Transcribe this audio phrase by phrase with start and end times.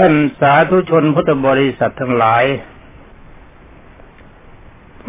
[0.00, 2.44] ท่านสาธุชนพุทธบริษัททั้งหลาย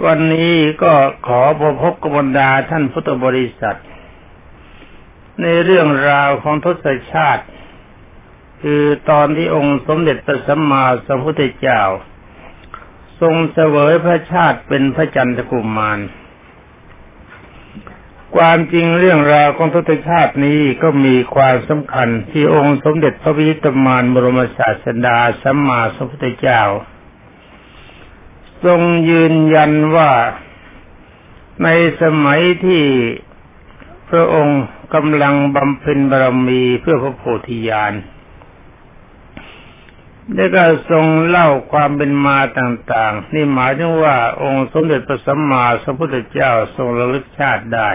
[0.06, 0.94] วันนี้ก็
[1.28, 3.78] ขอพบพบกบบรรดาท่านพุทธบริษัท
[5.42, 7.46] ในเรื่องราวของทศชาติ
[8.62, 11.82] คือตอนที่องค์สมเด็จพระสัมมาสัมพุทธเจ้า
[13.22, 16.00] ทรงเสวยพระชาติเป็นพระจันทกุมมาร
[18.36, 26.62] ความจริงเรื่องราวของทศชาตินี้ก็มีความสำคัญที่องค์สมเด็จพระวิจิตรมานบรมศาสดาสัมมาสัมพุทธเจ้า
[28.66, 30.12] ทรงยืนยันว่า
[31.64, 31.68] ใน
[32.02, 32.84] สมัยที่
[34.10, 34.64] พระองค์
[34.94, 37.94] กำลังบำเพ็ญบารมีเพื่อพระโพธิญาณ
[40.36, 47.92] ได้ก็ทรงเล่าความเป็นมาต่างๆ นี่หมายถึงว่าองค์สมเด็จพระสัมมาสัมพุทธเจ้าทรงระลึกชาติได้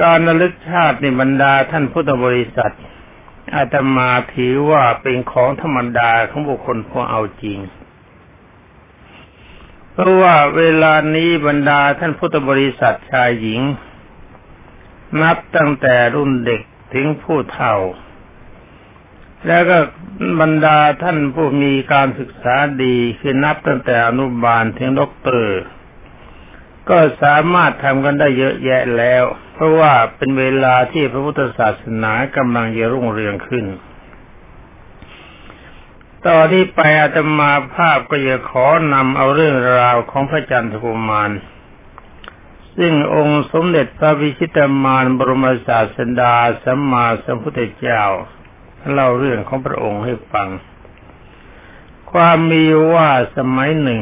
[0.00, 2.74] การระลึกชาติในบรรดาท่านพุทธบริษัท
[3.54, 7.58] อาตมาถือว่าเป็นของธรรมดาของบุคคลผู้เอาจริง
[9.92, 13.60] เพราะว่าเวลานี้บรรดาท่านพุทธบริษัทชายหญิง
[15.22, 16.62] นับตั้งแต่รุ่นเด็ก
[16.94, 17.74] ถึงผู้เฒ่า
[19.46, 19.78] แล้วก็
[20.40, 25.60] บรรดาท่านผู้มีการศึกษาดีคือนับตั้งแต่อนุบาลถึงด็อกเตอร์
[26.88, 33.66] ก็สามารถทำกันได้เยอะแยะแล้ว เพราะว่าเป็นเวลาที่พระพุทธศาสนากำลังจะรุ่งเรืองขึ้น
[36.26, 41.30] ต่อที่ไปอาตมาภาพก็จะขอนำเอาเรื่องราวของพระจันทกุมาร
[42.78, 48.02] ซึ่งองค์สมเด็จพระวิชิตามารบรมศาสดาสัมมาสัมพุทธเจ้า
[48.90, 50.48] เล่าเรื่องของพระองค์ให้ฟัง
[52.12, 54.00] ความมีว่าสมัยหนึ่ง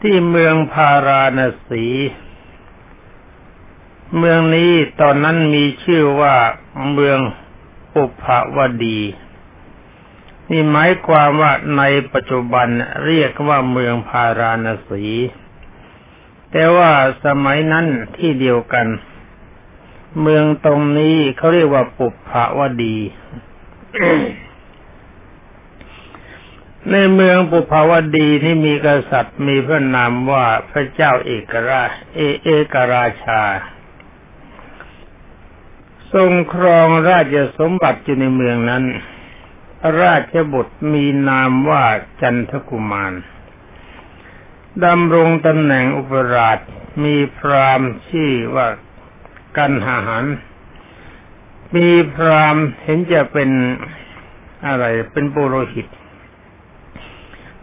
[0.00, 1.84] ที่เมืองพาราณสี
[4.18, 6.34] เมืองนี้ตอนนั้นมีชื่อว่า
[6.92, 7.18] เมือง
[7.96, 9.00] อุภาวดี
[10.50, 11.82] นี่หมายความว่าใน
[12.14, 12.68] ปัจจุบัน
[13.04, 15.04] เรียกว่าเมืองพาราณสี
[16.50, 16.90] แต่ว่า
[17.24, 17.86] สมัยนั้น
[18.16, 18.86] ที่เดียวกัน
[20.20, 22.96] เมืองตรงนี้เขาเรียกว่าปุพาวดี
[26.90, 33.42] ในเมืองปุพาวดีนี่มีกษัตริย์มีพระนามว่าพระเจ้าเอกราช เอเอกราชา
[36.12, 38.84] ทรงครองราชสมบัติอยู่ในเมืองนั้น
[40.00, 41.84] ราชบุตรมีนามว่า
[42.20, 43.12] จันทกุมาร
[44.84, 46.58] ดำรงตำแหน่งอุปราช
[47.04, 48.66] มีพรามชื่อว่า
[49.56, 50.26] กันหาหัน
[51.76, 53.50] มีพรามเห็นจะเป็น
[54.66, 55.86] อะไรเป็นปุโรหิต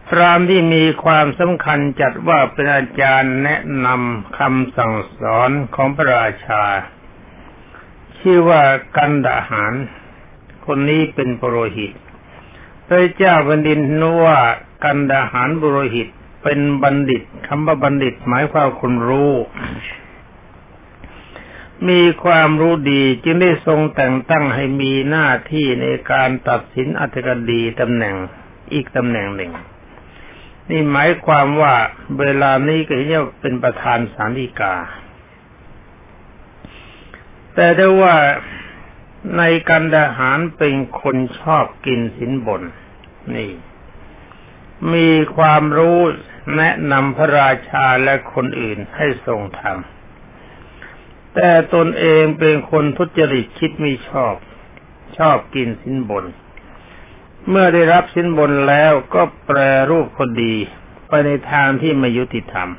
[0.07, 6.63] พรามที่มีความสำคัญจัดว่าเป็นอาจารย์แนะนำคำสั่งสอนของพระราชา
[8.19, 8.61] ชื่อว่า
[8.97, 9.73] กันดาหาร
[10.65, 11.91] คนนี้เป็นปุโรหิต
[12.87, 14.39] พระเจ้าบันดินนว่า
[14.83, 16.07] กันดาหารบุโรหิต
[16.43, 19.31] เป็นบัณฑิตคำว่าบัณฑิตหมายความคนรู้
[21.89, 28.15] มีความรู้ดีจึงได้ทรงแต่งตั้งให้มีหน้าที่ในการตัดสินอัธกดีตำแหน่ง
[28.73, 29.51] อีกตำแหน่งหนึ่ง
[30.69, 31.73] นี่หมายความว่า
[32.19, 34.75] เวลานี้ก็จะเป็นประธานสาริกา
[37.55, 38.15] แต่ได้ว่า
[39.37, 42.61] ในกันดาหารเป็นคนชอบกินสินบน
[43.35, 43.51] นี่
[44.93, 45.99] มีความรู้
[46.57, 50.00] แนะนำพระราชาและคนอื่นให้ทรงทำ
[51.35, 54.35] แต่ตนเองเป็นคนทุจริตคิดไม่ชอบ
[55.17, 56.25] ชอบกินสินบน
[57.49, 59.57] เมื่อได้รับสินบนแล้วก็แปร
[59.89, 60.55] รูปคนดี
[61.07, 62.69] ไปในทางที่ไม่ยุติธรรม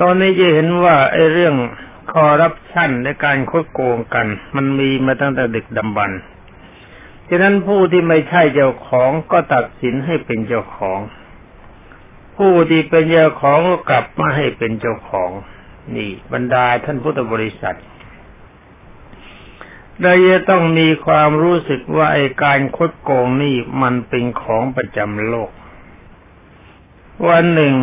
[0.00, 1.54] ตอนนี้จะเห็นว่าไอ้เรื่อง
[2.12, 6.10] คอรับชั่นในการคดโกงกัน มันมีมาตั้งแต่ด็กดำบรร
[7.28, 11.00] ฉะนั้นผู้ที่ไม่ใช่เจ้าของก็ตัดสินให้เป็นเจ้าของ
[12.36, 15.30] ผู้ที่เป็นเจ้าของก็กลับมาให้เป็นเจ้าของ
[15.94, 17.78] นี่ บรรดาท่านพุทธบริษัท
[20.00, 25.50] เราจะต้องมีความรู้สึกว่าไอ้การคดโกงนี่มันเป็นของประจำโลก
[27.28, 27.74] วันหนึ่ง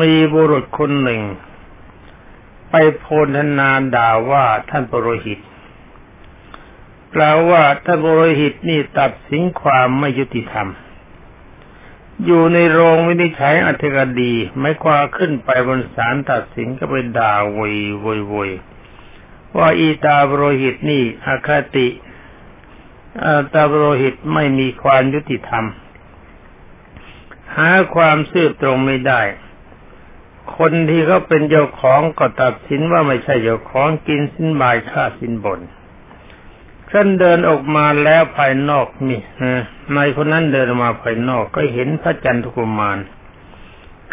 [0.00, 1.22] มีบุรุษคนหนึ่ง
[2.70, 5.38] ไปโพลธนาด่าว่าท่านปรหิต
[7.14, 10.68] กล่าวว่าท่านปรหิตนี่ตัดสินความไม่ยุติธรรม
[12.24, 17.74] อยู่ในโรงวินิจฉัยอัธกดีไม่คว้าขึ้นไปบนศาลตัดสินก็ไปด่าวย
[18.04, 18.50] วยวย
[19.56, 21.88] ว่าอีตาบรหิตนี่อคติ
[23.52, 25.64] ตาบรหิตไม่มีความยุติธรรม
[27.56, 29.22] หาความซื่อตรงไม่ได้
[30.56, 35.60] คนที่เขาเป็นเจ้าของก็ตัดสินว่าไม่ใช่เจ้าของกินสินบายค่าสินบน
[36.90, 39.20] ท่านเดินออกมาแล้วภายนอกนี่
[39.96, 42.98] นายคนนั้นเดินออกมาภายนอกก็เห็นพระจันทกุมาร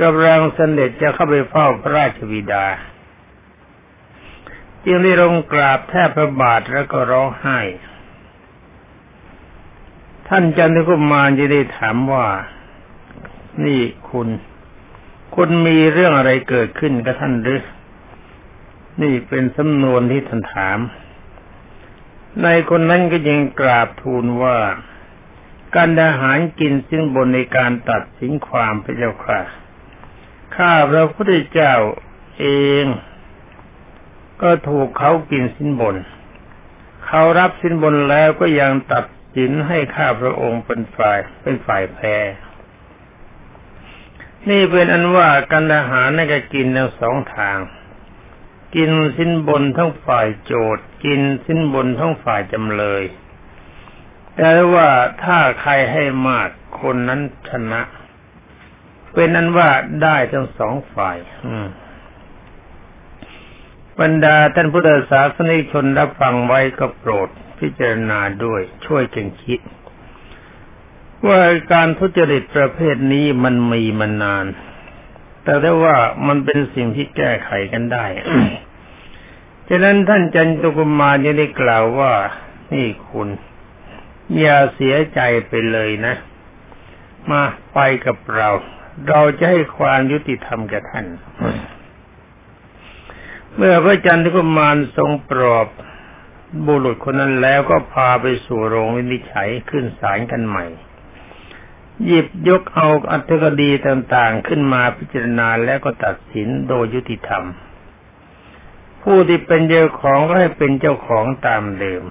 [0.02, 2.66] กำลังเสด็จจะเข้าไปเฝ้าพระราชวิดา
[4.86, 7.60] จึงได้ลงกราบแทบพระบาทแล้วก็ร้องไห้
[10.28, 12.28] ท่านจันทกุมารจะได้ถามว่า
[13.66, 14.30] นี่คุณ
[15.36, 17.64] คุณมีเรื่องอะไรเกิดขึ้นกับท่านหรือ
[19.02, 20.80] นี่เป็นสำนวนที่ท่านถาม
[22.44, 24.58] ในคนนั้นก็ยังกราบทูลว่า
[25.76, 29.40] การอาหารกินสิ้นบนในการตัดสินความพระเจ้าค่ะ
[30.56, 31.74] ข้าพระพุทธเจ้า
[32.40, 32.46] เอ
[32.84, 32.86] ง
[34.42, 35.96] ก็ถูกเขากินสินบน
[37.06, 39.06] เขารับสินบนแล้วก็ยังตัด
[39.36, 42.16] สินให้ข้าพระองค์เป็นฝ่ายเป็นฝ่ายแพ้
[44.50, 47.58] นี่เป็นอันว่ากันทหารนั่นก็กินทั้งสองทาง
[48.76, 53.04] กินสิ้นบนทั้งฝ่ายโจทย์กินสิ้นบนทั้งฝ่ายจำเลย
[54.36, 54.90] แต่ว่า
[55.24, 56.50] ถ้าใครให้มาก
[56.82, 57.82] คนนั้นชนะ
[59.14, 59.70] เป็นนั้นว่า
[60.04, 61.18] ได้ทั้งสองฝ่าย
[61.48, 61.68] อืม
[64.02, 67.30] บรรดาท่านพุทธศาสนิชนรับฟังไว้ก็โปรด
[67.60, 69.60] พิจารณาด้วยช่วยกันคิด
[71.28, 71.40] ว่า
[71.74, 74.46] การทุจริตประเภทนี้มันมีมานาน
[75.44, 78.06] แต่ได้ว่ามันเป็นสิ่งที่แก้ไขกันได้
[79.70, 82.14] ฉะนั้นท่านจันตุกุมารยังได้กล่าวว่า
[82.74, 83.30] นี่คุณ
[84.40, 86.16] อย่าเสียใจไปเลยนะ
[87.30, 87.42] มา
[87.74, 88.50] ไปกับเรา
[89.08, 91.06] เราจะให้ความยุติธรรมแก่ท่าน
[93.56, 95.68] เมื่อพระจันทร์กุมารทรงปลอบ
[96.66, 100.66] บุรุษคนนั้นแล้วก็พาไปสู่โรงวินิจฉัยขึ้นศาลกันใหม่
[102.06, 107.46] หยิบยกเอาอัตคดีต่างๆขึ้นมาพิจารณาแล้วก็ตัดสินโดยยุติธรรม
[109.06, 112.04] ผู้ที่เป็นเจ้าของก็ให้เป็นเจ้าของตามเดิม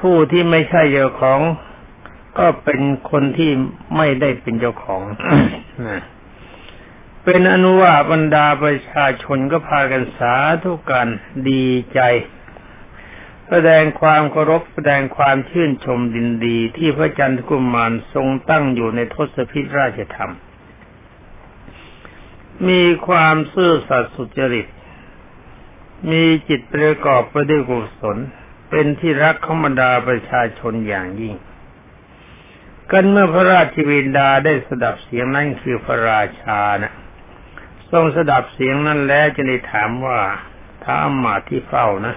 [0.00, 1.40] ผู้ที่ไม่ใช่เจ้าของ
[2.38, 2.80] ก็เป็น
[3.10, 3.50] คนที่
[3.96, 5.02] ไม่ได้เป็นเจ้าของ
[7.24, 11.08] เป็นอนุวาบรรดาประชาชนก็พากันสาธุกัน
[11.48, 11.64] ดี
[11.94, 12.00] ใจ
[13.48, 20.32] แสดงความเคารพแสดงความชื่นชมดินดี ที่พระจันทร์กุมารทรงตั้งอยู่ในทศพิธราชธรรม
[22.68, 24.66] มีความซื่อสัตย์สุจริต
[26.10, 28.16] มีจิตประกอบไปด้วยกุศล
[28.70, 31.34] เป็นที่รักของบรรดาประชาชนอย่างยิ่ง
[32.90, 36.92] กันเมื่อพระราชวินดาได้สดับเสียงนั้นคือพระราชานะ
[37.90, 40.20] ทรงสดับเสียงนั้นแล้วจะได้ถามว่า
[40.84, 42.14] ท้ามาที่เฝ้านะ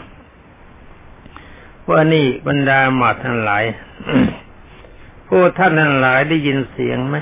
[1.89, 3.63] ว่านี่บรรดามาทั้งหลาย
[5.27, 7.18] พวกท่านทั้งหลายได้ยินเสียงไหม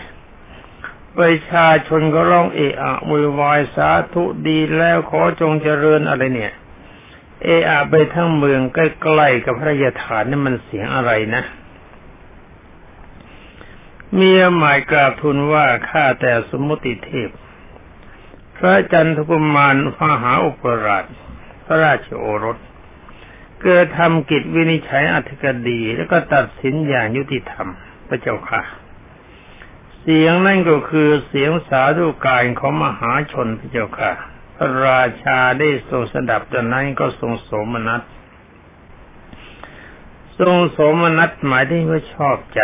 [1.18, 6.54] ประชาชนก็ร้องเอะอะมุยวายสาธุดีแล้วขอจงเจริญอะไรเนี่ย
[7.44, 11.44] เอะอะไปทั้งเมืองใกล้ๆกับพระยาฐานนี่มันเสียงอะไรนะ
[14.16, 17.30] เมียหมายกราบทูลว่าข้าแต่สมมุติเทพ
[18.56, 21.06] พระจันทกุมารมหาอุปราช
[21.66, 22.58] พระราชโอรส
[23.62, 27.68] เกิดทำกิจวินิจฉัยอธิกดี แล้วก็ตัดสินอย่างยุติธรรม
[28.08, 28.62] พระเจ้าค่ะ
[30.02, 34.12] เสียงนั่นก็คือเสียงสาธุการของมหาชนพระเจ้าค่ะ
[34.56, 38.02] พระราชาได้ทรงสดับจนนั้นก็ทรงโสมนัส
[40.40, 42.62] ทรงโสมนัสหมายถึงว่าชอบใจ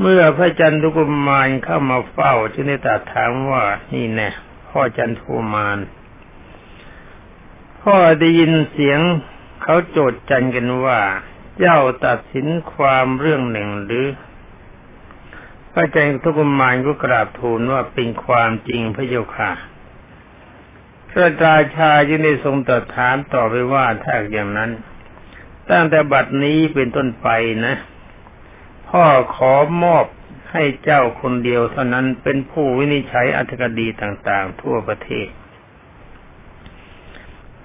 [0.00, 4.28] เมื่อพระจันทุกุมารเข้ามาเฝ้าจึงได้ตรัสถามว่านี่แน่
[4.68, 5.78] พ่อจันทูมาน
[7.82, 9.00] พ่อได้ยินเสียง
[9.62, 11.00] เขาโจดจันกันว่า
[11.58, 14.06] เจ้าตัดสินความเรื่องหนึ่งหรือ
[15.72, 19.50] พระเจันทุกุมานก็กราบทูลว่าเป็นความจริงพระเจ้าค่ะ
[21.10, 24.70] พระราชาจึงได้ทรงตรัสถามต่อไปว่าถ้าอย่างนั้น
[25.70, 27.28] ตั้งแต่บัดนี้เป็นต้นไป
[27.66, 27.74] นะ
[28.88, 29.04] พ่อ
[29.36, 30.06] ขอมอบ
[30.52, 35.28] ให้เจ้าคนเดียวเท่านั้นเป็นผู้วินิจฉัยอัธกดีต่างๆ ทั่วประเทศ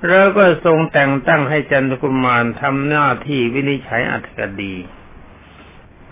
[0.08, 4.76] แล้วก็ทรงแต่งตั้งให้จันทกุมารทำหน้าที่วินิจฉัยอัธกดี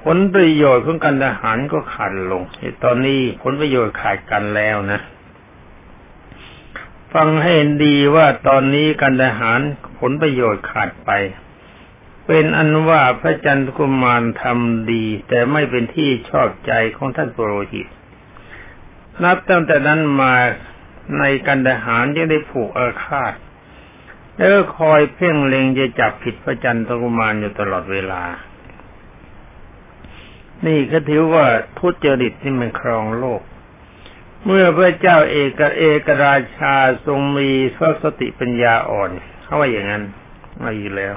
[0.04, 2.44] ผลประโยชน์ของการทหารก็ขาดลง
[2.84, 5.00] ตอนนี้ผลประโยชน์ขาดกันแล้วนะ
[7.14, 7.54] ฟังให้
[7.86, 9.60] ดีว่าตอนนี้การทหาร
[10.00, 11.12] ผลประโยชน์ขาดไป
[12.28, 17.88] เป็นอันว่าพระจันทกุมารทำดี แต่ไม่เป็นที่ชอบใจของท่านปุโรหิต
[19.24, 20.34] นับตั้งแต่นั้นมา
[21.20, 23.34] ในกันดหารยังได้ผูกอาฆาต
[24.36, 28.24] แล้วคอยเพ่งเล็งจะจับผิดพระจันทกุมารอยู่ตลอดเวลา
[30.68, 31.46] นี่ก็ถือว่า
[31.80, 33.42] ทุจริตนี่มันครองโลก
[34.46, 39.12] เมื่อพระเจ้าเอกเอกราชาทรงมีสสติปัญญาอ่อน
[39.44, 40.04] เขาว่าอย่างนั้น
[40.64, 41.16] มาอีกแล้ว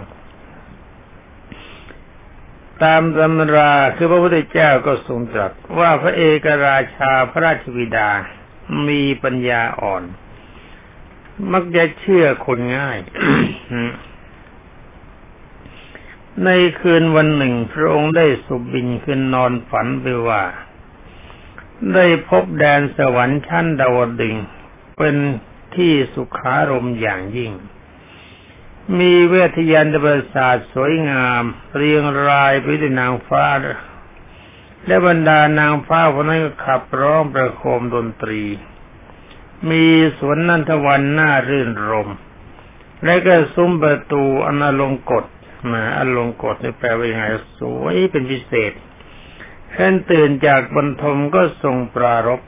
[2.82, 8.10] ตามตำราคือพระพุทธเจ้าก็ทรงตรัสว่าพระเอกราชาพระราชวิดา
[8.88, 10.02] มีปัญญาอ่อน
[11.52, 12.98] มักจะเชื่อคนง่าย
[16.44, 16.50] ใน
[16.80, 20.42] คืนวันหนึ่งพระองค์ได้สุบินขึ้นนอนฝันไปว่า
[21.94, 24.36] ได้พบแดนสวรรค์ชั้นดาวดึง
[24.98, 25.16] เป็น
[25.76, 27.52] ที่สุขารมอย่างยิ่ง
[28.98, 31.42] มีเวทยานประสาทสวยงาม
[31.76, 33.46] เรียงรายไปด้วยนางฟ้า
[34.86, 38.42] และบรรดานางฟ้าคนนั้นก็ขับร้องประโคมดนตรี
[39.70, 39.84] มี
[40.18, 42.08] สวนนันทวันน่ารื่นรม
[43.04, 45.24] และก็ซุ้มประตูอนาลงกฎ
[45.72, 47.26] มาอลงกฎนี่แปลว่ายังไง
[47.58, 48.72] สวยเป็นพิเศษ
[49.72, 52.40] แค่ตื่นจากบนทมก็ทรงปรารบ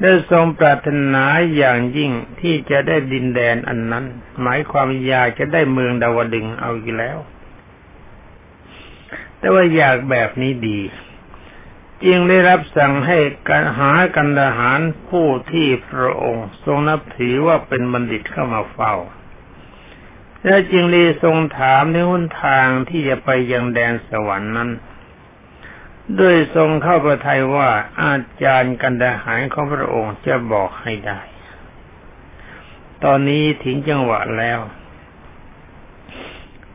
[0.00, 1.24] ได้ทรงปรารถนา
[1.56, 4.04] อย่างยิ่งที่จะได้ดินแดนอันนั้น
[4.42, 7.18] หมายความอยากจะได้เมืองดาวดึงเอาอีกแล้ว
[9.38, 10.80] แต่ว่าอยากแบบนี้ดี
[12.04, 18.94] จึงได้รับสั่งให้การหากันทหารผู้ที่พระองค์ ทรงนับถือว่าเป็นบัณฑิตเข้ามาเฝ้า
[20.44, 24.70] และจึงได้ทรงถามในหนทางที่จะไปยังแดนสวรรค์นั้น
[26.20, 27.70] ด้วยทรงเข้าประทัยว่า
[28.02, 31.20] อาจารย์กันดาหารของพระองค์จะบอกให้ได้
[33.04, 34.60] ตอนนี้ถึงจังหวะแล้ว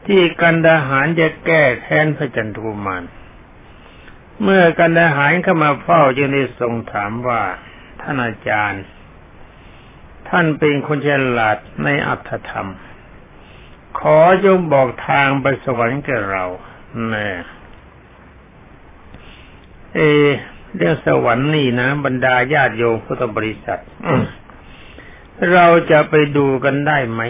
[0.06, 3.04] ที่กันดาหารจะแก้แค้นพระจันทุมาน
[4.44, 7.42] เมื่อกันดาหารเข้ามาเฝ้าจึงได้ทรงถามว่า
[8.02, 8.84] ท่านอาจารย์
[10.30, 12.70] ท่านเป็นคนฉลาดในอัตธรรม
[14.00, 16.46] ขอจงบอกทางไปสวรรค์แก่เรา
[17.10, 17.30] แน่
[19.96, 20.00] เอ
[20.76, 23.82] เรื่องสวรรค์นี่นะ บรรดาญาติโยมพุทธบริษัท
[25.54, 27.22] เราจะไปดูกันได้ไหม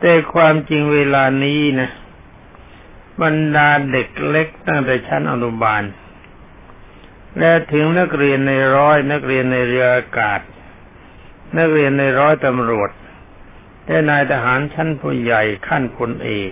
[0.00, 1.90] แต่ความจริงเวลานี้นะ
[3.22, 5.82] บรรดาเด็กเล็กตั้งแต่ชั้นอนุบาล
[7.38, 10.40] และถึงนักเรียนในร้อยนักเรียนในเรืออากาศ
[11.58, 12.90] นักเรียนในร้อยตำรวจ
[13.90, 16.50] และนายทหารชั้นผู้ใหญ่ขั้นพลเอก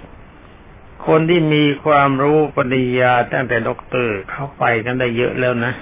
[1.07, 5.73] คนที่มีความรู้ปริญญาตั้งแต่ด็อกเตอร์เข้าไปกันได้เยอะแล้วนะ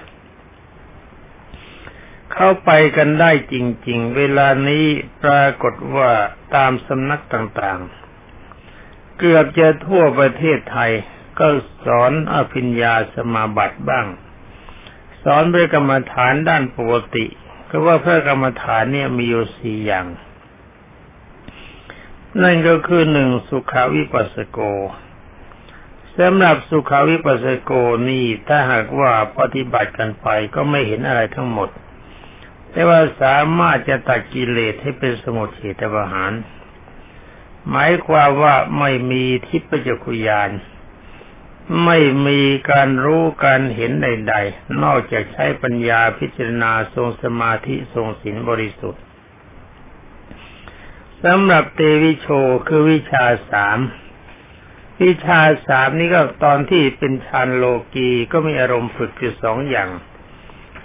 [2.33, 3.55] เข้าไปกันได้จ
[3.89, 4.87] ริง ๆ เวลานี้
[5.23, 6.11] ปรากฏว่า
[6.55, 10.93] ตามสำนักต่างๆ เกือบจะทั่วประเทศไทย
[11.39, 11.47] ก็
[11.85, 14.07] สอนอภิญญาสมาบัติบ้าง
[15.25, 17.27] สอนพระกรรมฐานด้านปกติ
[17.69, 20.07] ก็ว่าพระกรรมฐานเนี่ยมีอยู่สี่อย่าง
[22.43, 24.59] นั่นก็คือหนึ่งสุขาวิปัสสโก
[26.19, 27.73] สำหรับสุขาวิปัสสโก
[28.09, 31.69] นี่ถ้าหากว่าปฏิบัติกันไปก็ไม่เห็นอะไรทั้งหมด
[32.71, 36.33] แต่ว่าสามารถจะตัดกิเลสให้เป็นสมุทเฉตประหาร
[37.71, 40.51] หมายความว่าไม่มีทิพยคุยาน
[41.85, 42.41] ไม่มี
[42.71, 49.01] การรู้การเห็นใด ๆ นอกจากใช้ปัญญาพิจารณาทรงสมาธิทรงศีลบริสุทธิ
[51.25, 52.29] สำหรับเตวิโช
[52.69, 53.79] คือวิชาสาม
[55.03, 59.91] วิชาสามนี้ก็ตอนที่เป็นฌานโลกีก็มีอารมณ์ฝึกอยู่สองอย่าง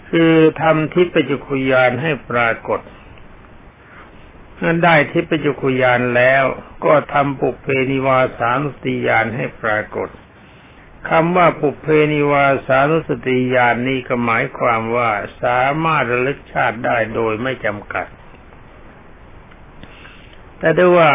[0.09, 2.81] คือทำทิพยจุคุยานให้ปรากฏ
[4.55, 6.43] เมื่อได้ทิพยจุคุยานแล้ว
[6.85, 10.09] ก็ทำปุเพนิวาสานุสติยานให้ปรากฏ
[11.09, 15.11] คำว่าปุเพนิวาสานุสติยานนี้ก็หมายความว่า
[15.43, 18.07] สามารถระลึกชาติได้โดยไม่จำกัด
[20.61, 21.11] แต่ด้วยว่า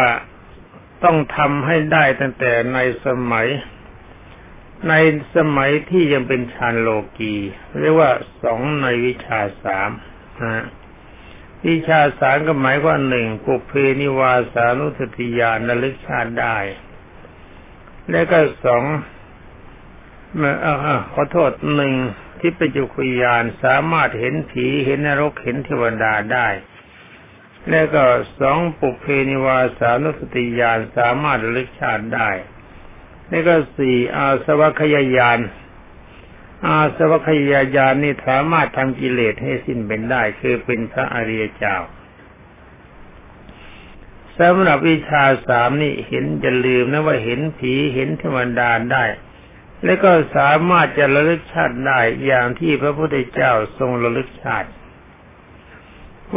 [1.03, 3.47] ต้องทำให้ได้ตั้งแต่ในสมัย
[4.89, 4.93] ใน
[5.35, 7.35] สมัยที่ยังเป็นฌานโลกี
[7.79, 8.11] เรียกว่า
[8.43, 9.89] สองในวิชาสาม
[10.41, 10.65] นะ
[11.67, 16.57] วิชาสามก็หมายว่าหนึ่งปุเพนิวาสานุสติญาณระลึกชาติได้
[18.11, 18.83] แล้วก็สอง
[21.13, 21.93] ขอโทษหนึ่ง
[22.39, 26.47] ที่เป็นจุคุยานสามารถเห็นผีเห็นนรกเห็นเทวดาได้
[27.71, 28.03] แล้วก็
[28.39, 32.29] สองปุเพนิวาสานุสติญาณสามารถระลึกชาติได้
[33.29, 35.39] แล้วก็สี่อาสวัคยายาน
[36.67, 41.77] อาสวัคยายานนี่สามารถทำกิเลสให้สิ้นเป็นได้ คือเป็นพระอริยเจ้า
[44.39, 49.05] สำหรับวิชาสามนี่เห็นจะลืมนะว่าเห็นผีเห็นเทวดาได้
[49.83, 54.69] แล้วก็สามารถจะระลึกชาติได้อย่างที่พระพุทธเจ้าทรงระลึกชาติ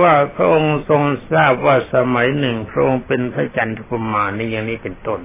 [0.01, 5.21] ว่าพระองค์ทรงทราบว่าสมัยหนึ่งพระองค์เป็นพระจันทกุมารนี่อย่างนี้เป็นต้น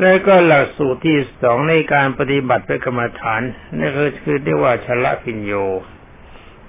[0.00, 3.42] แล้วก็หลักสูตรที่สองในการปฏิบัติเป็นกรรมฐาน
[3.78, 5.52] นี่ก็คือเรียกว่าชละพิญโย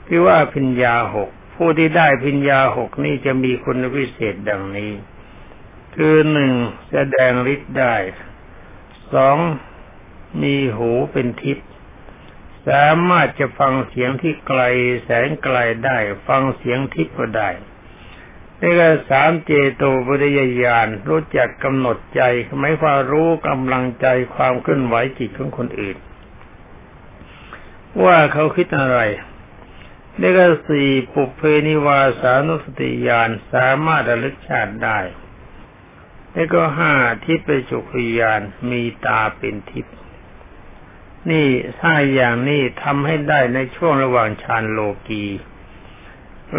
[0.08, 4.92] ที่ว่าพิญญาหกผู้ที่ได้พิญญาหกนี่จะมีคุณวิเศษดังนี้
[5.96, 6.54] คือหนึ่ง
[6.92, 7.96] แสดงฤทธิ์ได้
[9.14, 9.38] สอง
[10.42, 11.70] มีหูเป็นทิพย์
[12.68, 14.62] สามารถจะฟังเสียงที่ไกล
[15.04, 17.50] แสงไกลได้ ฟังเสียงทิพย์ก็ได้
[18.62, 22.22] นี่ก็สามเจโตปริยญาณรู้จักกำหนดใจ
[22.60, 25.98] หมายความรู้กำลังใจความเคลื่อนไหวจิตของคนอื่น
[28.04, 29.00] ว่าเขาคิดอะไร
[30.22, 35.00] นี่ก็สี่ปุเพนิวาสานุสติญาณสามารถระลึกชาติได้
[36.36, 36.94] นี่ก็ห้า
[37.26, 39.96] ทิพย์จุขยานมีตาเป็นทิพย์
[41.32, 41.48] นี่
[41.80, 45.26] ถ้าอย่างนี้ทำให้ได้ในช่วงระหว่างฌานโลกี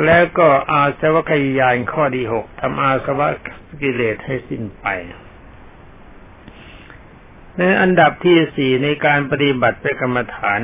[0.04, 3.28] แล้วก็อาสวัคยานข้อที่หกทำอาสวะ
[3.82, 4.86] กิเลสให้สิ้นไป
[7.56, 10.60] ในอันดับที่สี่ในการปฏิบัติเป็นกรรมฐาน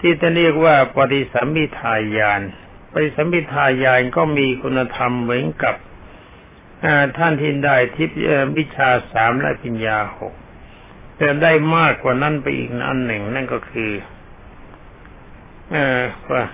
[0.00, 2.42] ที่จะเรียกว่าปฏิสัมมิทายาน
[2.92, 5.74] ปฏิสัมมิทายานก็มีคุณธรรมเหมือนกับ
[7.18, 8.18] ท่านที่ได้ทิพย์
[8.56, 10.34] วิชาสามและปัญญาหก
[11.22, 13.92] แต่ได้มากกว่านั้นไปอีกอันหนึ่ง นั่นก็คือ
[15.72, 16.44] เออว่า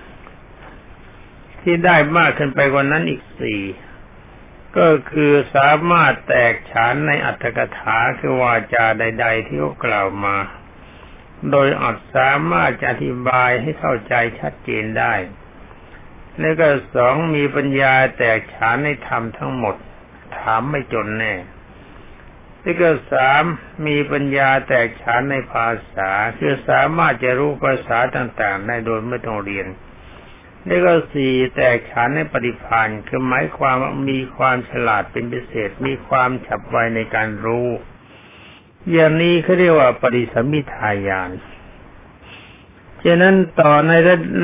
[1.61, 3.61] ที่ได้มากขึ้นไปกว่านั้นอีกสี่
[4.77, 10.35] ก็คือสามารถแตกฉานในอัตถกถาคือวาจาใด ๆ ที่เขากล่าวมา
[11.51, 15.13] โดยอัดสามารถจะอธิบายให้เข้าใจชัดเจนได้
[16.39, 19.75] แล้วก็สองมีปัญญาแตกฉานในธรรมทั้งหมด
[20.37, 21.33] ถามไม่จนแน่
[22.63, 23.43] ที่ก็สาม
[23.87, 29.67] มีปัญญาแตกฉานในภาษา คือสามารถจะรู้ภาษาต่างๆ ได้โดยไม่ต้องเรียน
[30.67, 37.67] นี่ก็สี่แตกฉานในปฏิพันธ์คือหมายความว่ามีความฉลาดเป็นพิเศษ มีความฉับไวในการรู้
[38.91, 41.31] อย่างนี้เขาเรียกว่าปริสัมมิทายาน
[43.05, 43.93] ฉะนั้นต่อใน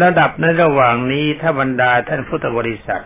[0.04, 3.04] ระดับในระหว่างนี้ถ้าบรรดาท่านพุทธบริษัท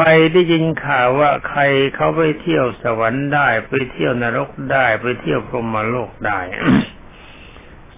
[0.00, 1.60] ไปได้ยินข่าวว่าใคร
[1.94, 6.40] เขาไปเที่ยวสวรรค์ได้ ไปเที่ยวนรกได้ ไปเที่ยวพรหมโลกได้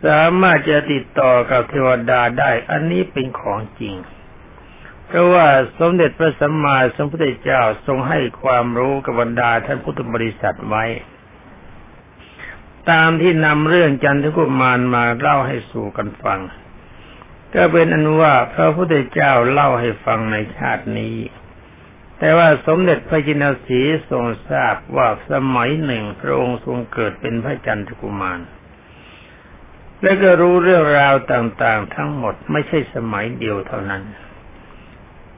[0.05, 3.95] สามารถจะติดต่อกับเทวดาได้ อันนี้เป็นของจริง
[5.07, 5.47] เพราะว่า
[5.79, 10.85] สมเด็จพระสัมมาสัมพุทธเจ้าทรงให้ความรู้กับบรรดาท่านพุทธบริษัทไว้
[12.91, 16.41] ตามที่นำเรื่องจันทกุมารมาเล่าให้สู่กันฟัง
[17.55, 21.17] ก็เป็นอนุว่าพระพุทธเจ้าเล่าให้ฟังในชาตินี้
[22.23, 23.81] แต่ว่าสมเด็จพระจินสี
[24.11, 28.41] ทรงทราบว่าสมัยหนึ่งพระองค์ทรงเกิดเป็นพระจันทกุมาร
[30.03, 34.03] และก็รู้เรื่องราวต่างๆ ทั้งหมดไม่ใช่สมัยเดียวเท่านั้น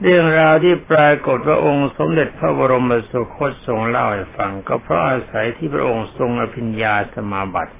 [0.02, 7.74] เรื่องราวที่ปรากฏว่าองค์สมเด็จพระบรมสุคตทรงเล่าให้ฟัง ก็เพราะอาศัยที่พระองค์ทรงอภิญญาสมาบัติ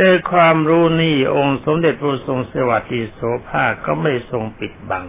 [0.00, 5.06] ด้วยความรู้นี่องค์สมเด็จพระทรงสวัสดิโสภาก็ไม่ทรงปิดบัง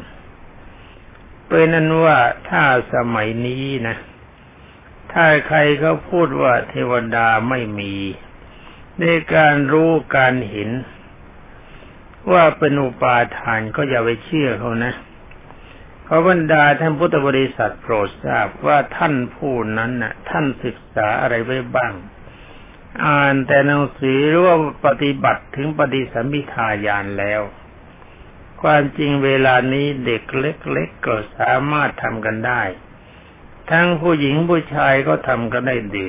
[1.55, 2.63] เป็นนั้นว่าถ้า
[2.93, 3.97] สมัยนี้นะ
[5.13, 7.95] ถ้าใครเขาพูดว่าเทวดาไม่มี
[8.99, 9.03] ใน
[9.35, 10.69] การรู้การเห็น
[12.31, 14.93] ว่าเป็นอุปาทานก็อย่าไปเชื่อเขานะ
[16.03, 21.93] เพราะบรรดาท่านพุทธบริษัทโปรดทราบว่าท่านผู้นั้นน่ะ ท่านศึกษาอะไรไว้บ้าง
[23.05, 27.43] อ่านแต่หนังสือหรือว่าปฏิบัติถึงปฏิสัมพิทายานแล้ว
[28.63, 32.63] ความจริงเวลานี้เด็กเล็กๆก็สามารถทำกันได้
[33.71, 36.07] ทั้งผู้หญิงผู้ชายก็ทำกันได้ดี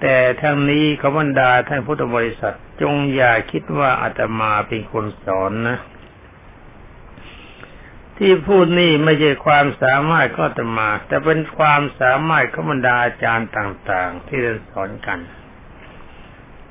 [0.00, 5.78] แต่ทั้งนี้ขบรรดาท่านพุทธบริษัทจงอย่าคิดว่าอาตมาเป็นคนสอนนะ
[8.18, 15.18] ที่พูดนี่ไม่ใช่ความสามารถก็อาตมา แต่เป็นความสามารถขบรรดาอาจารย์ต่าง ๆ ที่เรียนสอนกัน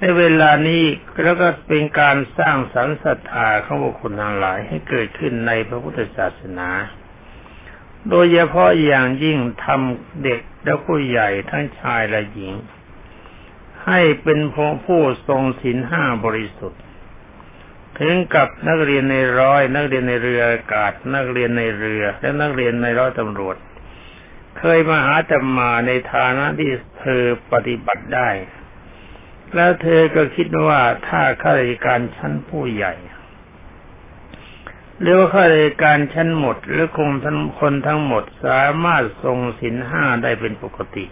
[0.04, 0.86] ในเวลานี้
[1.24, 6.70] แล้วก็เป็นการสร้างสรรศรัทธาของบุคคลทั้งหลายให้เกิดขึ้นในพระพุทธศาสนา
[8.10, 12.54] โดยเฉพาะอย่างยิ่งทำเด็กและผู้ใหญ่ทั้งชายและหญิง
[13.86, 14.40] ให้เป็น
[14.86, 16.82] ผู้ทรงศีลห้าบริสุทธิ์
[18.00, 23.56] ถึงกับนักเรียนในร้อย นักเรียนในเรืออากาศ นักเรียนในเรือ และนักเรียนในร้อยตำรวจ
[24.60, 28.30] เคยมาหาธรรมาในฐานะที่เธอปฏิบัติได้
[29.56, 32.94] แล้วเธอก็คิดว่าถ้าข้าราชการชั้นผู้ใหญ่
[35.02, 41.06] หรือว่าข้าราชการชั้นหมด หรือคงทั้งคนทั้งหมดสามารถทรงศีลห้าได้เป็นปกติ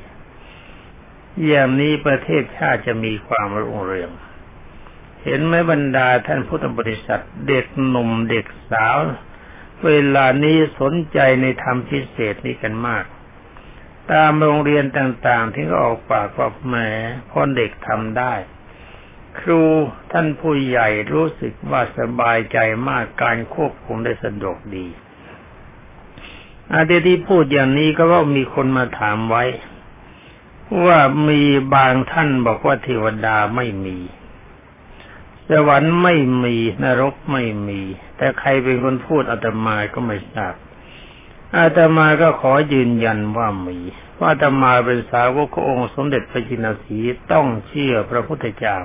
[1.48, 4.12] อย่างนี้ประเทศชาติจะมีความรุ่งเรือง
[5.24, 8.98] เห็นไหมบรรดาท่านพุทธบริษัท เด็กหนุ่มเด็กสาว
[9.86, 13.06] เวลานี้สนใจในธรรมพิเศษนี้กันมาก
[14.12, 16.76] ตามโรงเรียนต่างๆ ที่ก็ออกปากว่าแหม
[17.30, 18.34] พอเด็กทำได้
[19.40, 19.62] ครู
[20.12, 22.58] ท่านผู้ใหญ่รู้สึกว่าสบายใจ
[22.90, 24.88] มากการควบคุมได้สะดวกดี
[26.72, 29.44] อาเดียที่พูดอย่างนี้ก็ว่ามีคนมาถามไว้
[30.86, 31.42] ว่ามี
[31.76, 33.98] บางท่านบอกว่าเทวดาไม่มี
[35.50, 37.82] สวรรค์ไม่มีนรกไม่มี
[38.18, 40.56] แต่ใครเป็นคนพูดอาตมาก็ไม่ทราบ
[41.58, 43.78] อาตมาก็ขอยืนยันว่ามี
[44.18, 46.98] ว่าอาตมาเป็นสาวกของค์สมเด็จพระจินสี
[47.32, 48.78] ต้องเชื่อพระพุทธเจ้า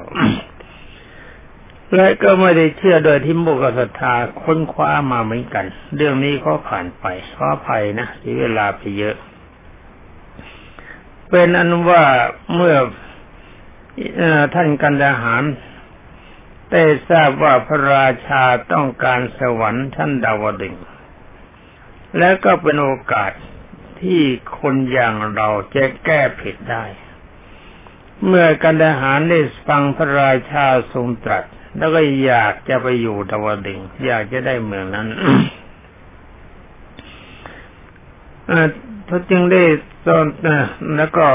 [1.94, 5.64] และก็ไม่ได้เชื่อโดยที่มุกศรัทธาค้นคว้ามาเหมือนกัน
[5.96, 9.16] เรื่องนี้ก็ผ่านไปขออภัยนะเสียเวลาไปเยอะ
[11.30, 12.04] เป็นอันว่า
[12.54, 12.76] เมื่อ
[14.54, 15.42] ท่านกันดาหาร
[16.70, 20.74] ได้ทราบว่าพระราชาต้องการสวรรค์ชั้นดาวดึง
[22.18, 23.32] และก็เป็นโอกาส
[24.00, 24.20] ที่
[24.58, 26.84] คนอย่างเราจะแก้ผิดได้
[28.26, 31.44] เมื่อกันดาหารได้ฟังพระราชาทรงตรัส
[31.78, 35.08] แล้วก็อยากจะไปอยู่ดาวดึงอยากจะได้เมืองนั้น
[39.06, 39.62] เขาจึงได้
[40.06, 40.26] ตอน
[40.96, 41.26] แล้วก็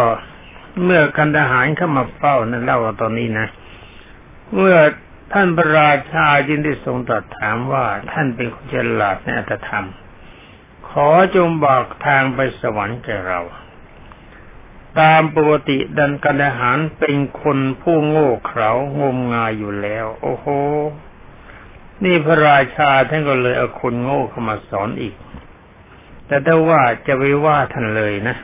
[0.84, 3.48] เมื่อกันดาหารเข้ามาเฝ้านั่นเล่าตอนนี้นะ
[4.56, 4.78] เมื่อ
[5.34, 9.88] ท่านพระราชาจึงได้ทรงตรัสถามว่าท่านเป็นคนฉลาดในอัตธรรม
[10.92, 13.40] ขอจงบอกทางไปสวรรค์แก่เรา
[15.00, 20.46] ตามปกติดันกันอาหารเป็นคนผู้โง่เขลางมงายอยู่แล้ว โอ้โห
[22.04, 25.16] นี่พระราชาท่านก็เลยเอาคนโง่เข้ามาสอนอีก
[26.28, 28.36] แต่ถ้าว่าจะไปว่าท่านเลยนะ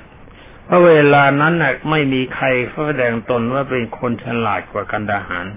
[0.65, 5.47] เพราะเวลานั้นน่ะไม่มีใครแสดงตนว่าเป็นคนฉลาดกว่ากันดาหาร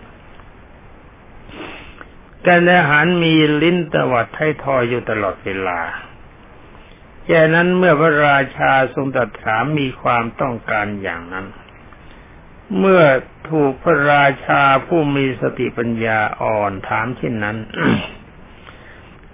[2.46, 5.80] กันอาหารมีลิ้นตวัดไททอยอยู่ตลอดเวลา
[7.30, 11.46] แค่นั้นเมื่อพระราชาทรงตรัสถามมีความต้องการอย่างนั้น
[12.78, 13.02] เมื่อ
[13.50, 17.56] ถูกพระราชาผู้มีสติปัญญาอ่อนถามเช่นนั้น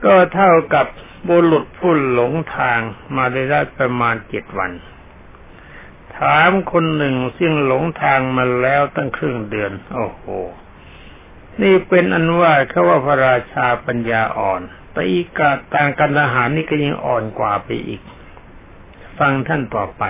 [0.05, 0.87] ก็เท่ากับ
[1.29, 2.81] บุรุษผู้หลงทาง
[3.17, 4.73] มาได้ได้ประมาณเจ็ดวัน
[6.19, 10.23] ถามคนหนึ่งซึ่งหลงทางมาแล้วตั้งครึ่งเดือน โอ้โห
[11.63, 14.63] นี่เป็นอันว่าเขาว่าพระราชาปัญญาอ่อน
[14.95, 18.01] แต่อีกาต่างกันทหารนี่ก็ยังอ่อนกว่าไปอีก
[19.19, 20.05] ฟังท่านต่อไป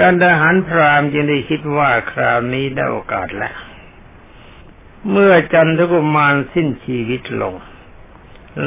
[0.00, 3.56] การทหารพรามจึงได้คิดว่าคราวนี้ได้โอกาสแล้ว
[5.10, 7.54] เมื่อจันทกุมารสิ้นชีวิตลง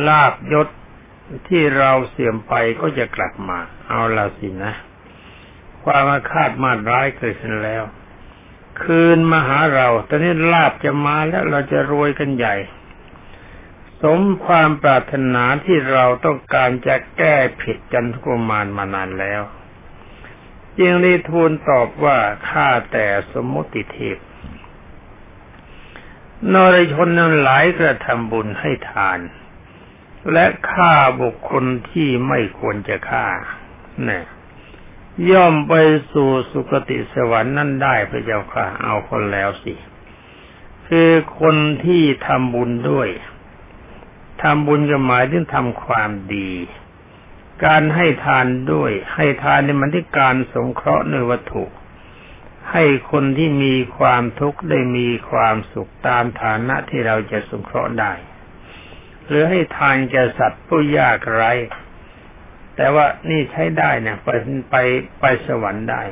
[0.08, 0.68] ลาบยศ
[1.48, 4.74] ที่เราเสื่อมไปก็จะกลับมา เอาละสินะ
[5.84, 7.84] ความอาฆาตมาร้ายเกิดขึ้นแล้ว
[8.84, 12.56] คืนมาหาเรา ตอนนี้ลาบจะมาแล้วเราจะรวยกันใหญ่
[14.02, 19.42] สมความปรารถนาที่เราต้องการจะแก้ผิดจันทกุมารมานานแล้ว
[20.80, 22.18] จึงได้ทูลตอบว่า
[22.50, 24.18] ข้าแต่สมมติเทพ
[26.54, 29.20] นรชนนั้นหลายกระทำบุญให้ทาน
[30.32, 33.28] และฆ่าบุคคลที่ไม่ควรจะฆ่า
[34.06, 34.26] เนี่ย
[35.32, 35.74] ย่อมไป
[36.12, 39.74] สู่สุคติสวรรค์นั่นได้พระเจ้าค่ะ เอาคนแล้วสิ
[40.88, 41.10] คือ
[41.40, 43.10] คนที่ทำบุญด้วย
[44.42, 46.52] ทำบุญก็หมายถึงทำความดี
[47.66, 51.66] การให้ทานด้วย ให้ทานในมันที่การสงเคราะห์ในวัตถุ
[52.72, 58.14] ให้คนที่มีความทุกข์ได้มีความสุขตามฐานะที่เราจะสงเคราะห์ได้
[59.28, 61.52] หรือให้ทานแก่สัตว์ผู้ยากไร้
[62.76, 64.30] แต่ว่านี่ใช้ได้เนี่ยไป
[64.72, 64.76] ไป
[65.20, 66.04] ไปสวรรค์ได้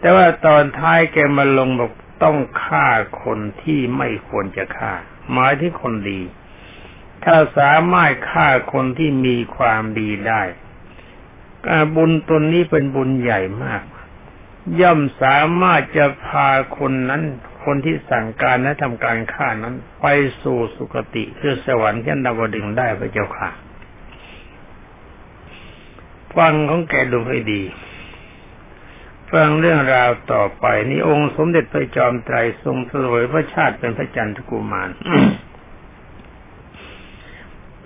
[0.00, 2.88] แต่ว่าตอนท้ายแกมาลงบอกต้องฆ่า
[3.22, 4.92] คนที่ไม่ควรจะฆ่า
[5.32, 6.20] หมายที่คนดี
[7.24, 10.42] ถ้าสามารถฆ่าคนที่มีความดีได้
[11.94, 13.82] บุญตนนี้เป็นบุญใหญ่มาก
[14.80, 17.22] ย่อมสามารถจะพาคนนั้น
[17.64, 20.06] คนที่สั่งการและทำการฆ่านั้น ไป
[20.42, 23.50] สู่สุคติคือสวรรค์ชั้นดาวดึงได้พระเจ้าค่ะ
[26.36, 27.62] ฟังของแกดูให้ดี
[29.32, 34.90] ฟังเรื่องราวต่อไป นี่องค์สมเด็จพระจอมไตรทรงสวยพระชาติเป็นพระจันทกุมาร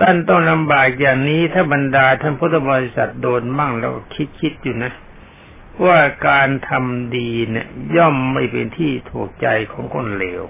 [0.01, 4.93] ท่านต้องลำบากอย่างนี้ถ้าบรรดาท่านพุทธบริษัทโดนมั่งแล้วคิดคิดอยู่นะ
[5.85, 10.43] ว่าการทำดีเนี่ย ย่อมไม่เป็นที่ถูกใจของคนเลว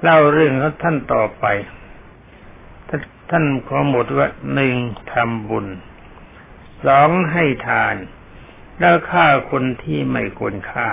[0.00, 1.44] เล่าเรื่องของท่านต่อไป
[3.30, 4.74] ท่านขอหมดว่าหนึ่ง
[5.12, 5.66] ทำบุญ
[6.86, 7.96] สองให้ทาน
[8.78, 10.90] แล้วฆ่าคนที่ไม่ควรฆ่า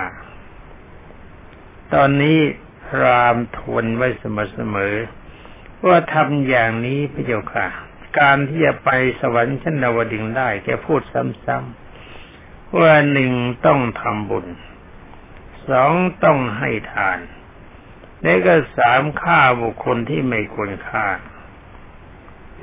[1.94, 2.38] ตอนนี้
[2.86, 5.19] พรามทวนไว้เสมอๆ
[5.86, 7.66] ว่าทำอย่างนี้พระเจ้าค่ะ
[8.20, 8.90] การที่จะไป
[9.20, 13.32] สวรรค์ชั้นดาวดึงได้แกพูดซ้ำๆว่าหนึ่ง
[13.66, 14.46] ต้องทำบุญ
[15.68, 15.92] สอง
[16.24, 17.18] ต้องให้ทาน
[18.22, 21.06] และก็สามฆ่าบุคคลที่ไม่ควรฆ่า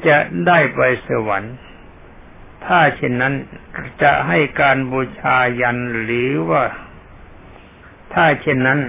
[0.08, 1.56] จะได้ไปสวรรค์
[2.66, 3.34] ถ้าเช่นนั้น
[4.04, 6.64] จะให้การบูชายันหรือว่า
[8.14, 8.80] ถ้าเช่นนั้น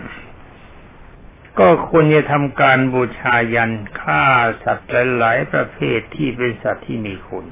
[1.61, 4.25] ก็ควรจะทำการบูชายันฆ่า
[4.65, 7.45] สัตว์หลายๆประเภทที่เป็นสัตว์ที่มีคุณ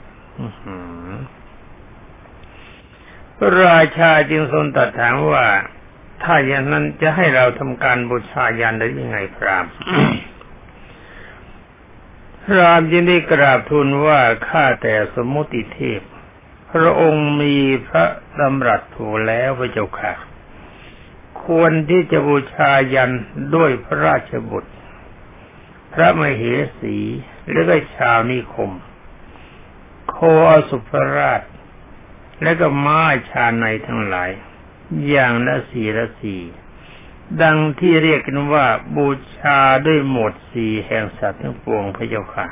[3.36, 5.46] พระราชาจึงทรงตรัสถามว่า
[6.22, 9.66] ถ้าอย่างนั้นจะให้เราทำการบูชายันได้ยังไงพราม
[12.44, 16.00] พรามจึงได้กราบทูลว่าข้าแต่สมมุติเทพ
[16.72, 17.56] พระองค์มี
[17.88, 18.04] พระ
[18.38, 20.12] ดำรัสถูแล้วพระเจ้าค่ะ
[21.46, 23.12] ควรที่จะบูชายัน
[23.54, 24.72] ด้วยพระราชบุตร
[25.92, 26.42] พระมเห
[26.80, 26.96] สี
[27.52, 28.70] และก็ชาวนิคม
[30.10, 30.16] โค
[30.48, 31.42] อสุภราช
[32.42, 34.30] และก็ม้าชาในทั้งหลาย
[35.08, 36.42] อย่างละสี่ละสี่
[37.42, 42.46] ดังที่เรียกกันว่าบูชาด้วยหมดสี่แห่งสัตว์ทั้งปวงพระเจ้าค่ะ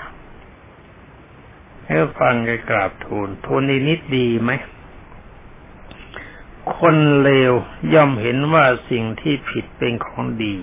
[1.87, 4.51] ให้ฟังกันกราบทูลทูลนนิดดีไหม
[6.77, 7.53] คนเลว
[7.94, 10.55] ย่อมเห็นว่าสิ่งที่ผิดเป็นของดี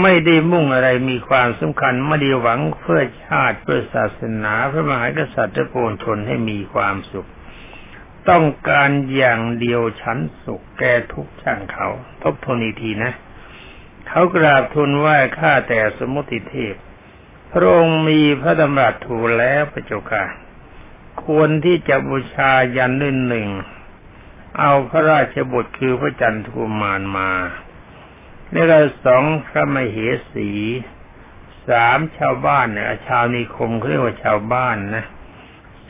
[0.00, 7.28] ไม่ได้มุ่งอะไรมีความสำคัญไม่ได้หวังเพื่อชาติเพื่อศาสนาพระมหากษัตริย์และปวงชนให้มีความสุข
[8.30, 11.88] ต้องการอย่างเดียวฉันสุขแก่ทุกช่างเขา
[12.22, 13.12] ทบทวนอีกทีนะ
[14.08, 16.74] เขากราบทูลว่าข้าแต่สมุติเทพ
[17.52, 20.24] พระองค์มีพระดำรัสถูแล้วพระเจ้าค่ะ
[21.24, 23.48] ควรที่จะบูชายันด้วยหนึ่ง
[24.58, 27.30] เอาพระราชบุตรคือพระจันทกุมารมา
[28.52, 29.96] แล้วก็สองพระมเห
[30.32, 30.50] สี
[31.68, 35.04] สามชาวบ้านเนี่ยชาวนิคมเขาเรียกว่าชาวบ้านนะ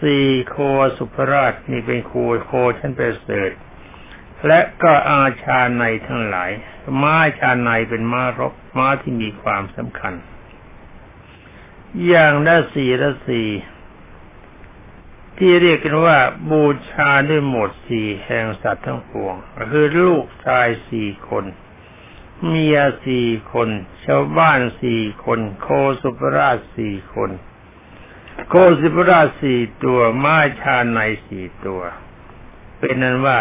[0.01, 0.57] สี่โค
[0.99, 2.13] สุภราชนี่เป็นโค
[2.47, 3.51] โคชั้นประเสริฐ
[4.47, 6.51] และก็อาชาในทั้งหลาย
[7.03, 10.15] ม้าชาในเป็นม้ารบม้าที่มีความสำคัญ
[12.07, 13.49] อย่างละสี่ละสี่
[15.43, 16.19] ที่เรียกกันว่า
[16.51, 19.35] บูชาด้วยหมดสี่แห่งสัตว์ทั้งปวง
[19.73, 21.45] คือลูกชายสี่คน
[22.47, 23.69] เมียสี่คน
[24.05, 25.69] ชาวบ้านสี่คน โค
[26.03, 27.31] สุภราชสี่คน
[28.49, 31.83] โคสิบราชสี่ตัวม้าชาในสี่ตัว
[32.79, 33.39] เป็นนั้นว่า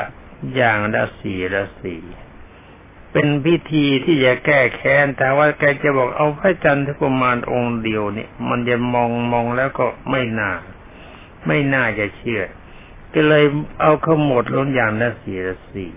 [0.56, 2.02] อย่างละสี่ละสี่
[3.12, 10.52] เป็นพิธีที่จะแก้แค้น แต่ว่าแกจะบอกเอาพระจันทร์กุมารองค์เดียวเนี่ย มันจะมองมองแล้วก็ไม่น่า
[11.48, 12.44] ไม่น่าจะเชื่อ
[13.14, 13.46] ก็เลย
[13.82, 15.92] เอาขมดลงอย่างละสี่ละสี่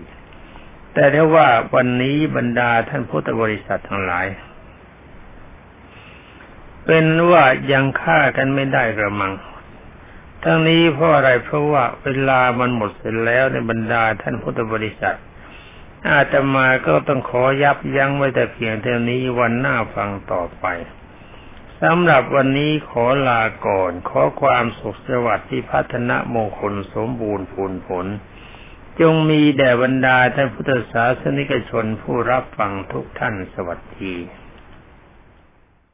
[0.93, 4.27] แต่ถ้าว่าวันนี้บรรดาท่านพุทธบริษัททั้งหลาย
[6.85, 9.33] เป็นว่ายังฆ่ากันไม่ได้กระมัง
[10.43, 15.17] ทั้งนี้เพราะอะไรเพราะว่าเวลามันหมดเสร็จแล้วในบรรดาท่านพุทธบริษัท
[16.09, 20.65] อาตมาก็ต้องขอยับยั้งไว้แต่เพียงเท่านี้วันหน้าฟังต่อไป
[21.87, 28.05] สำหรับวันนี้ขอลาก่อน ขอความสุขสวัสดิ์ที่พัฒนามงคลสมบูรณ์ผลผล
[29.01, 34.13] จงมีแด่บรรดาท่านพุทธศาสนิกชนผู้รับฟังทุกท่านสวัสดี